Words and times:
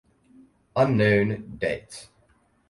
Unknown 0.75 1.59
date 1.61 2.09